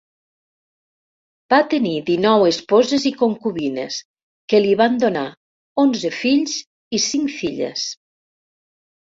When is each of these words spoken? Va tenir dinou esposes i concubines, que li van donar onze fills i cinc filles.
Va 1.53 1.59
tenir 1.73 1.91
dinou 2.07 2.45
esposes 2.51 3.05
i 3.09 3.11
concubines, 3.19 3.99
que 4.55 4.63
li 4.65 4.73
van 4.81 4.97
donar 5.05 5.27
onze 5.85 6.13
fills 6.23 6.57
i 7.01 7.05
cinc 7.11 7.37
filles. 7.37 7.87